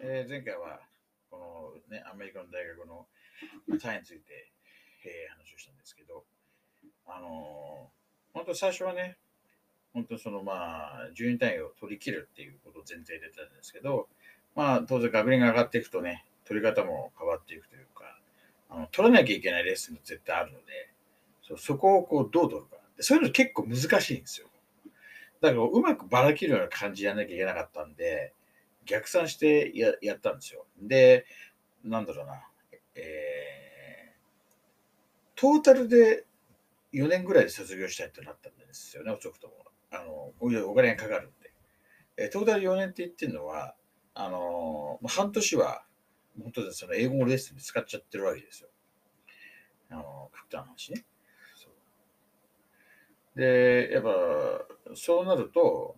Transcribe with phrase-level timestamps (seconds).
[0.00, 0.80] えー前回は、
[1.30, 1.38] こ
[1.90, 3.06] のね、アメリカの大学の
[3.80, 4.50] 単位について、
[5.04, 6.24] えー話をしたんですけど、
[7.06, 7.96] あのー
[8.34, 9.16] 本当最初はね、
[9.94, 14.08] 本当そのまあ、12単位を取り切るっていうことを前提でたんですけど、
[14.54, 18.18] まあ、当然学年が上がっていくとね、取り方も変わっていくというか、
[18.68, 20.90] あの取らなきゃいけないレッスンが絶対あるので、
[21.42, 22.76] そそこをこうどう取るか。
[23.00, 24.48] そういうの結構難しいんですよ。
[25.40, 28.34] だからうまくばらけるような感じやらなきゃいけなかったんで、
[28.86, 30.66] 逆算してややったんですよ。
[30.80, 31.26] で、
[31.84, 32.48] なんだろうな、
[32.94, 36.24] えー、トータルで
[36.92, 39.54] 4年ぐらいで卒業したいってなったんですよね、遅くとも。
[39.90, 41.52] あのお金がかかるんで。
[42.16, 43.74] えートータル4年って言ってるのは、
[44.14, 45.84] あのー半年は、
[46.42, 48.68] 本当にその英語のレッスンで使っちゃってるわけですよ。
[49.90, 51.04] あのー極端な話ね。
[53.36, 54.10] で、やっぱ、
[54.94, 55.96] そうなると、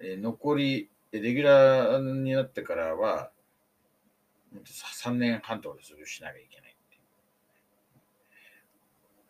[0.00, 3.30] え残り、えレギュラーになってからは、
[4.64, 7.02] 3年半とかで卒業しなきゃいけないっていう。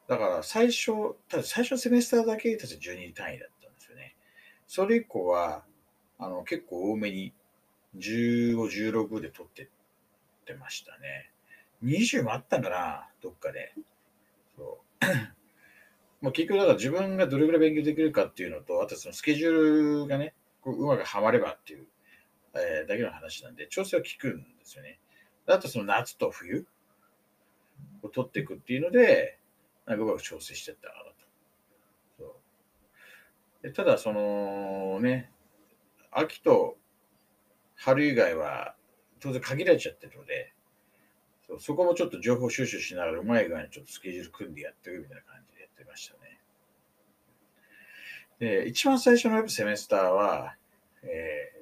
[0.08, 4.16] だから最初、ただ最初セメスターだけたち12単位だったんですよね。
[4.66, 5.64] それ以降は、
[6.18, 7.32] あの結構多めに
[7.96, 9.68] 15、16で取ってっ
[10.46, 11.30] てましたね。
[11.84, 13.74] 20もあったんかな、どっかで。
[14.56, 15.06] そう。
[16.22, 20.34] もう結局だから自分がどれぐらい勉強できるかっていうのと、あとそのスケジュールがね、
[20.66, 21.86] こうまくはまればっていう、
[22.54, 24.98] えーだけの話なんで、調整は効くんですよね。
[25.46, 26.66] あとその夏と冬
[28.02, 29.38] を取っていくっていうので、
[29.86, 31.16] なんかうまく調整していったかなと。
[32.18, 32.24] そ
[33.60, 35.30] うでただ、そのね、
[36.10, 36.76] 秋と
[37.76, 38.74] 春以外は
[39.20, 40.52] 当然限られちゃってるので、
[41.46, 46.40] そうそこもちょっと情報収集しながらうまい具合にちょっとスケジュール組んでやっていくみたいな感じでやってましたね。
[48.38, 50.56] で、一番最初のセメスターは、
[51.02, 51.56] えー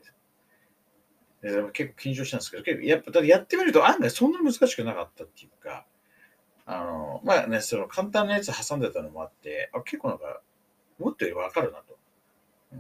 [1.73, 5.87] 結構緊張したんですけど、結構やっぱだやってみると案外そんな難しくなかったっていうか、
[6.67, 10.41] あの、まあね、その簡単なやつ挟んでたのもあって、あ結構なんか、
[10.99, 11.99] もっとよりわかるなと。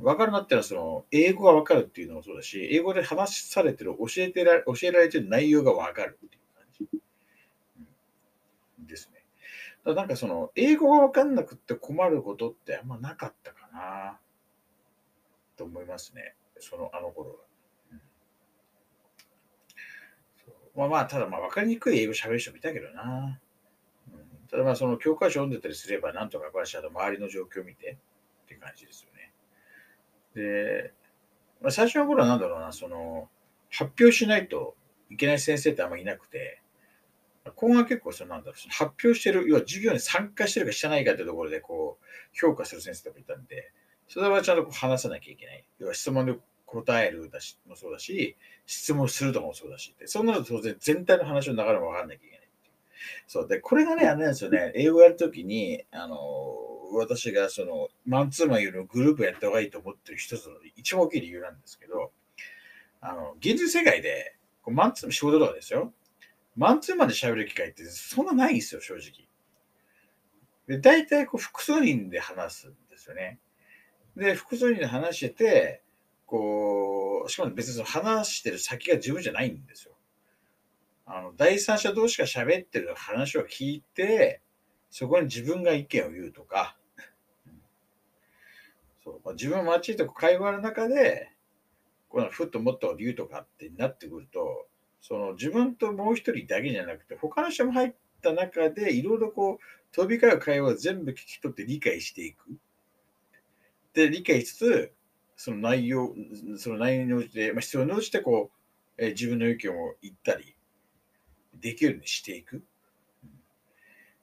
[0.02, 6.88] わかるなっていうのは、その、英語がわかるっていうのもそうだし、英語で話されてる、教えてら教えられてる内容がわかるっていう感じ、
[8.80, 9.24] うんですね。
[9.84, 14.18] だなんかその、英語がわかんなくて困ることってあんまなかったかな、
[15.56, 16.36] と思いますね。
[16.58, 17.36] その、あの頃は。
[17.92, 18.00] うん
[20.76, 23.40] まあまあ、ただまあ分かりにくい英語喋る人もいたけどな。
[24.12, 27.98] うんただまあその教科書読んでたりすればなんとか詳しいと周りの状況を見て
[28.44, 29.32] って感じですよね。
[30.34, 30.92] で、
[31.60, 33.28] まあ、最初の頃はなんだろうな、その
[33.70, 34.76] 発表しないと
[35.10, 36.60] いけない先生ってあんまりいなくて、
[37.56, 43.72] 今後は結構そのなんだろう、発表してる、要は授業に参加してるかしてないかってところでこう評価する先生とかいたんで、
[44.08, 45.66] それはちゃんとこう話さなきゃいけない。
[45.78, 46.34] 要は質問で
[46.66, 52.44] 答えるだしもそうだし、質問するとかもそうだし、でそうなると当然全体の話の流れも分かんなきゃいけない。
[53.26, 56.16] そうで、これがね、あれなんですよね、英語やるときに、あの、
[56.94, 62.12] 私がその、マンツーマンよりもグループやった方がいいと思ってる一つの一番大きい理由なんですけど、
[63.00, 65.92] あの、現実世界で、こうマンツーマン、仕事とかですよ、
[66.56, 69.28] マンツーマンで喋る機会ってそんなないんですよ、正直。
[70.66, 73.40] で、大体こう複数人で話すんですよね。
[74.16, 75.82] で、複数人で話してて、
[76.26, 79.94] こう、しかも別にその話してる先が自分じゃないんですよ。
[81.06, 84.40] あの、第三者同士が喋ってる話を聞いて、
[84.90, 86.78] そこに自分が意見を言うとか、
[89.04, 91.30] そうまあ、自分を交えてこう会話の中で、
[92.08, 94.63] こうふっともっと言うとかってなってくると、
[95.06, 102.56] その自分ともう一人だけじゃなくて、他の人も入った中で、いろいろこう、飛び交う会話を全部聞き取って理解していく。
[103.92, 104.92] で、理解しつつ、
[105.36, 106.14] その内容、
[106.56, 108.56] その内容に応じて、まあ、必要に応じてこう、
[108.96, 110.56] えー自分の意見を言ったり、
[111.60, 112.64] できるようにしていく。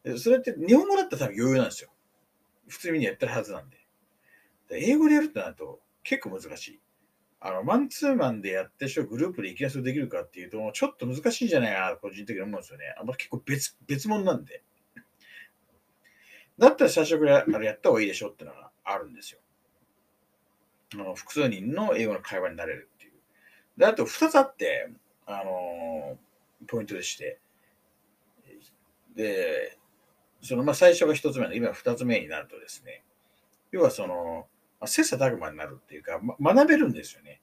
[0.03, 1.91] でそれって日本語だったら多分余裕なんですよ。
[2.67, 3.77] 普通にやってるはずなんで。
[4.69, 6.79] で英語でやるってなると結構難しい。
[7.43, 12.85] あの、マンツーマンでやってる人をグループでいきなりそれできるかっていうと、ちょっと難しいんじゃないかな、個人的に思うんですよね。
[12.99, 14.63] あんま結構別、別物なんで。
[16.59, 19.39] だったら最初からあれやった方がいいでしょってのがあるんですよ。
[20.93, 23.13] あの複数人の英語の会話になれるっていう。
[23.77, 24.91] で、あと2つあって、
[25.25, 27.39] あのー、ポイントでして、
[29.15, 29.79] で、
[30.41, 33.03] そのまあ最初が1つ目の、今2つ目になるとですね、
[33.71, 34.47] 要はその、
[34.81, 37.39] まあ、切磋琢磨になるっていうか、ま、学べるんですよね。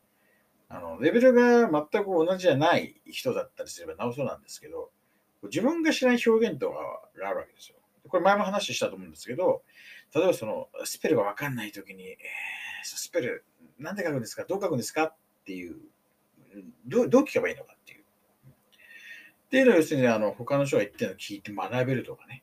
[0.68, 4.90] あの、レベルが全く同じじゃない人だったりすればなおそうなんですけど、
[5.44, 6.74] 自分が知らない表現とか
[7.18, 7.76] があるわけですよ。
[8.08, 9.62] これ前も話したと思うんですけど、
[10.14, 12.16] 例えばそのスペルがわかんないときに、えー、
[12.84, 13.44] スペル
[13.78, 14.44] なんで書くんですか？
[14.44, 15.04] どう書くんですか？
[15.04, 15.14] っ
[15.46, 15.76] ていう、
[16.86, 18.00] どうどう聞けばいいのかっていう。
[18.00, 18.04] っ
[19.50, 22.42] ていうのを要するにあの他の人が言ってるのを聞いて学べるとかね。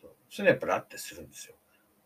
[0.00, 1.54] そうそういうのやっぱりあったりするんですよ。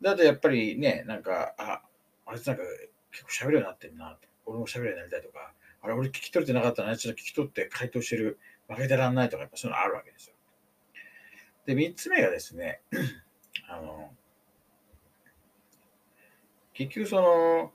[0.02, 1.82] だとやっぱりね、なんか、あ、
[2.26, 2.62] あいつなんか
[3.10, 5.52] 結構喋るようになってんな俺も喋るようになりたいとか、
[5.82, 8.38] あれ俺聞き取れてなかったな、ちょっと聞き取って回答してる、
[8.68, 10.34] 負けてらんないとか、やっぱそういうのあるわけですよ。
[11.66, 12.80] で、三つ目がですね、
[13.68, 14.10] あの、
[16.72, 17.72] 結局その、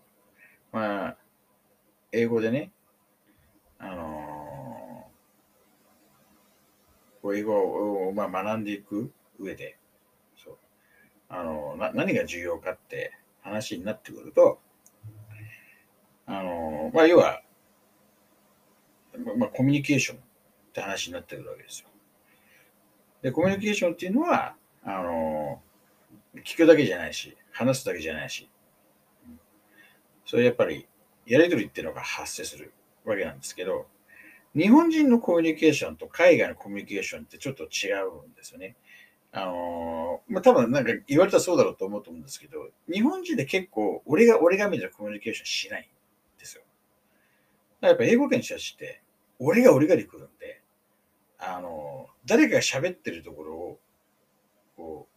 [0.72, 1.18] まあ、
[2.12, 2.72] 英語でね、
[3.80, 5.12] あの
[7.34, 9.78] 英語を、まあ、学んでいく上で、
[11.34, 14.60] あのな何が重要かって話になってくると、
[16.26, 17.42] あのまあ、要は、
[19.38, 20.22] まあ、コミュニケーションっ
[20.74, 21.88] て話になってくるわけですよ。
[23.22, 25.62] で、コミュニケーションっていうのは、あの
[26.44, 28.50] 聞くだけじゃないし、話すだけじゃないし、
[30.26, 30.86] それやっぱり
[31.26, 32.74] やりとりっていうのが発生する
[33.06, 33.88] わけなんですけど、
[34.54, 38.76] 日本人のコミュニケーションと海外のコミュニケーションってちょっと違うんですよね。
[39.34, 46.64] あのー、まあ、多分なんか言われたらそうだろうと思うと思うんですけど、日本人で結構俺が俺がみたいなコミュニケーションしないんですよ。
[47.82, 49.02] やっぱ英語圏の人たちって、
[49.40, 50.62] 俺が俺がで来るんで、
[51.40, 53.80] あのー、誰かが喋ってるところを、
[54.76, 55.08] こ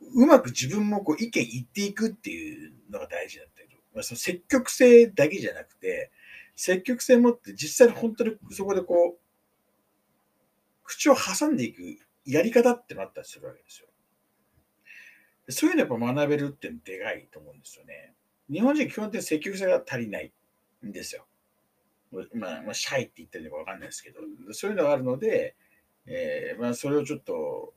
[0.00, 6.10] う、うまく自分もこう意見言っていくっていうのが大事だったりまあ、その積極性だけじゃなくて、
[6.56, 9.18] 積極性持って実際に本当にそこでこう、
[10.84, 11.82] 口を挟んでいく
[12.24, 13.88] やり方ってなったりするわけですよ。
[15.48, 18.14] そういうのやっぱ学べるってでかいと思うんですよね。
[18.50, 20.32] 日本人基本的に積極性が足りない
[20.86, 21.26] んですよ。
[22.34, 24.20] まあ、まあ、シャイって言ってるのかわかんないですけど、
[24.52, 25.56] そういうのがあるので、
[26.06, 27.72] えー、まあ、それをちょっと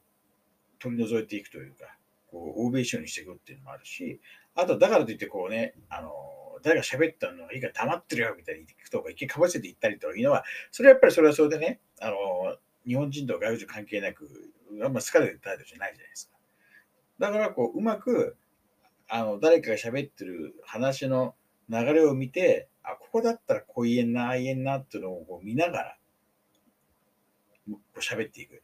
[0.80, 1.98] 取り除いていくというか、
[2.28, 4.20] こう、欧米仕様にしていくっていうのもあるし、
[4.56, 6.12] あと、だからといって、こうね、あの、
[6.64, 14.30] 誰が喋ったのがいいか黙ってるよみたいに行くとか、一見かぶせて言ったりというのは、それはやっぱりそれはそれでね、あの、日本人と外国人関係なく、
[14.84, 16.36] あんま好かれる態度じゃないじゃないですか。
[17.20, 18.38] だから、こう、うまく、
[19.08, 21.36] あの、誰かが喋ってる話の
[21.70, 25.98] 流れを見て、あ、ここだったらこう言えんな、ああ言えんなっていうのをこう見ながら、
[27.72, 28.62] こう喋っていく。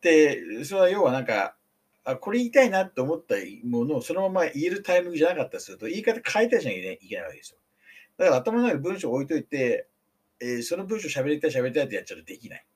[0.00, 1.56] で、それは要はなんか、
[2.04, 7.58] あこれ言いたいなと思ったものをそのまま言えるタイミングじゃなかったりすると、言い方変えたりしなきゃいけないわけですよ。
[8.18, 9.86] だから頭の中に文章を置いといて、
[10.40, 12.66] えー、その文章喋りたい喋りたいってやっちゃうとできない。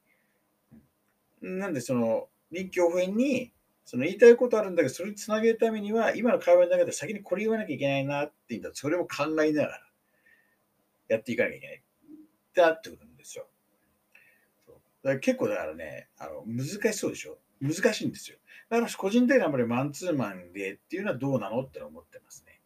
[1.42, 3.52] なんでその臨機応変に
[3.84, 9.80] その言いたいことあるんだけど、それにつなげるためには、今の会話の中で先にこれ言わなきゃいけないなって言ったら、それを考えながら
[11.08, 11.80] やっていかなきゃいけないっ
[12.52, 13.46] てなってくるんですよ。
[15.04, 18.38] だから結構だからね、あの難しそうでしょ難しいんですよ。
[18.68, 22.60] だから個人的にはあまりマンツーマンでっていうのはどうなのって思ってますね。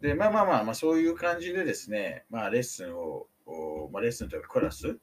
[0.00, 3.26] で、まあまあまあ、まあ、そういう感じでですね、まあレッスンを、
[3.90, 4.98] まあ、レッスンというかクラス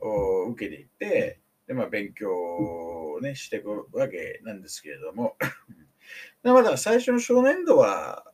[0.00, 5.36] を受けていって、で、まあ勉強をね、していくわけなんですけれども、
[6.42, 8.32] でまだ最初の初年度は、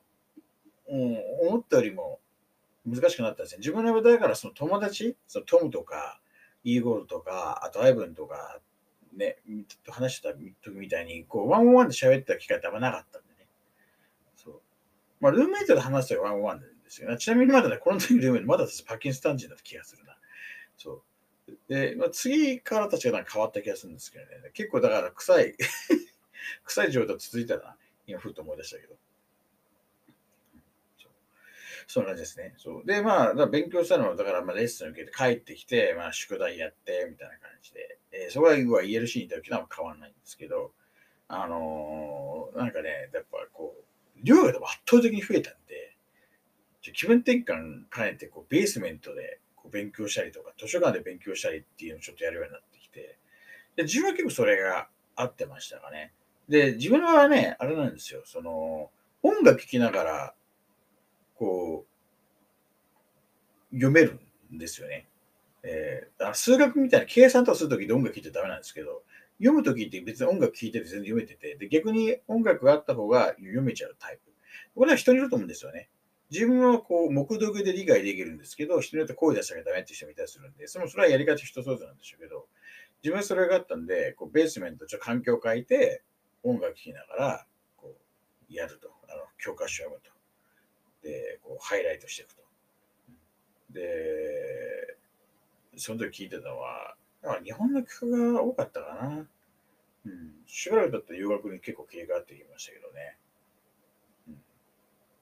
[0.89, 2.21] うん、思ったよりも
[2.87, 3.59] 難しくなったんですね。
[3.59, 6.21] 自分の場合だからその友達、そのトムとか、
[6.63, 8.61] イーゴールとか、あとアイブンとか、
[9.17, 9.39] ね、
[9.85, 13.47] と話した時みたいに、こう、ワンオンワンで喋った機会ってあんまなかったんでね。
[14.37, 14.61] そう。
[15.21, 20.17] まあ、ルームメイトで話すとワンオンワンなんですよ、ちなみにまだね、この時ルームメイト、まだパキスタン人だった気がするな。
[20.77, 21.03] そう。
[21.69, 24.31] で、まあ、次からたちが変わった気がするんですけどね。
[24.53, 25.55] 結構だから臭い
[26.65, 27.77] 臭い状態続いたな。
[28.07, 28.97] 今、ふっと思い出したけど。
[31.87, 32.55] そんな感じですね。
[32.57, 32.87] そう。
[32.87, 40.73] で、まあ、勉強したのは、だから、まあ、レッスン受けて帰ってきて、まあ、宿題やって、みたいな感じで、えー、そこは ELC にいた時は変わらないんですけど、
[41.29, 43.85] あのー、なんかね、やっぱこう、
[44.23, 44.59] 量が圧
[44.89, 45.55] 倒的に増えた、
[46.93, 53.19] 気分転換兼ねて、こう、ベースメントでこう勉強したりとか、図書館で勉強したりっていうのをちょっとやるようになってきて、
[53.77, 56.13] で、自分は結構それが合ってましたかね。
[56.49, 58.91] で、自分はね、あれなんですよ、その、
[59.23, 60.35] 音楽聴きながら、
[61.37, 61.87] こ
[63.73, 64.21] う、読める
[64.53, 65.09] んですよね。
[65.63, 69.03] えー、数学みたいな計算とかするときで音楽聴いてダメなんですけど、
[69.39, 74.31] 読むときって別に音楽聴いてて全然読めてて、で逆に音楽があった方が読めちゃうタイプ。
[74.75, 75.89] これは人によると思うんですよね。
[76.35, 82.49] 自分はこう、目読で理解できるんですけど、人によって声出しちゃダメって人もいたりするんで、そのそれはやり方人それぞれなんでしょうけど、
[83.05, 86.03] 自分はそれがあったんで、こうベースメント、ちょっと環境を変えて、
[86.43, 88.91] 音楽聴きながら、こう、やると。
[89.09, 90.11] あの、教科書読むと。
[91.09, 92.43] で、こう、ハイライトしていくと。
[93.71, 94.97] で、
[95.77, 96.97] その時聞いてたのは、
[97.45, 99.29] 日本の曲が多かったかな。
[100.07, 103.19] うん、しばらくだったら洋楽に結構切り替わってきましたけどね。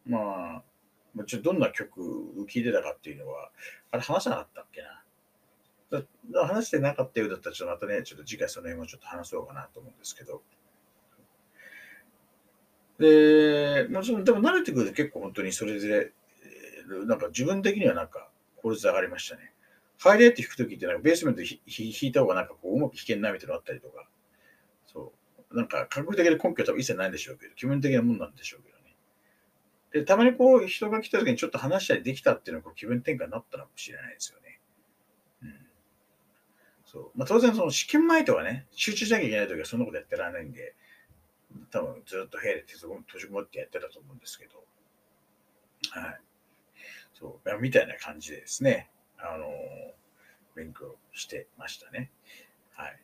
[0.07, 0.63] うん、まあ、
[1.27, 2.01] ちょどんな曲
[2.41, 3.51] を聴いてたかっていうのは、
[3.91, 5.05] あれ話さなかったっけな。
[6.35, 10.43] 話してなかったようだったら、ちょっとまたね、ちょっと次回その辺もちょっと話そうかなと思うんですけど。
[12.99, 16.13] で、まあ、そのでも慣れてくると結構本当にそれで、
[17.07, 19.53] なんか自分的にはなんか効率上がりましたね。
[19.99, 24.09] ハイライト弾くときってなんかベースメント弾いた方がなんかこううまく弾けんなみたいなのあったりとか、
[24.87, 25.13] そ
[25.51, 25.57] う。
[25.57, 28.72] なんか科学的な根拠は多分一切ないんでしょうけど、気分的なもんなんでしょうけど。
[29.93, 34.61] で、たまにこう人が来たときにちょっと話したりできたっていうのがこう気分転換になったのかもしれないですよね。
[35.43, 35.67] うん。
[36.85, 37.11] そう。
[37.15, 40.75] まあ当然その試験前とかね、集中しなきゃいけないときはそんなことやってられないんで、
[41.71, 44.65] 多分ずっと部屋で閉じこもってやってたと思うんですけど、
[45.91, 46.21] はい。
[47.13, 49.51] そう、みたいな感じでですね、あのー、
[50.57, 52.11] 勉強してましたね。
[52.75, 52.99] はい。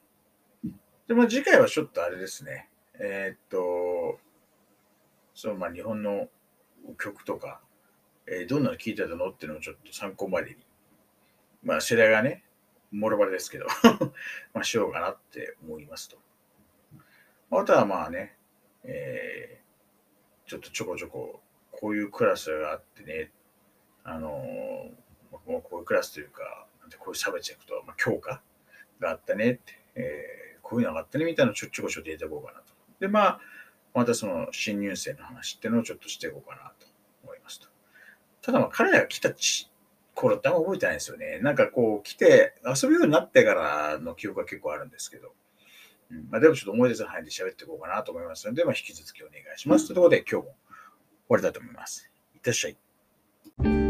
[1.07, 4.19] で、まあ次回はちょっとあれですね、えー、っと、
[5.35, 6.29] そのまあ日本の
[6.95, 7.61] 曲とか、
[8.27, 10.57] えー、どんなの聴いてたのっていうのをちょっと参考までに、
[11.63, 12.45] まあ世代がね、
[12.91, 13.67] もろバレですけど
[14.55, 16.19] まあしようかなって思いますと。
[17.51, 18.37] あとはまあね、
[18.85, 23.33] えー、ちょっとちょこちょこ、こういうクラスがあってね、
[24.05, 26.67] あのー、もうこういうクラスというか、
[26.99, 28.43] こういうサブジェクト、まあ、教科
[29.01, 32.73] があったねって、えー、こういうのがあったねみたいなのをちょちょこちょこ入れていこうかなと。
[33.01, 33.41] で、まあ、
[33.99, 36.87] またその新入生の話っていうのをちょっとしていこうかなと
[37.25, 37.69] 思いますと。
[38.43, 39.33] ただまあ彼らが来た
[40.15, 41.41] 頃ってあんま覚えてないんですよね。
[41.41, 45.33] なんかこう来て遊ぶようになってからの記憶が結構あるんですけど。
[46.11, 49.87] うん、まあ、でもちょっと思い出す範囲で喋っていこうかなと思いますので、まあ、引き続きお願いします。
[49.89, 50.55] ということで今日も終
[51.29, 52.11] わりだと思います。
[52.35, 52.71] いってらっしゃ
[53.85, 53.88] い。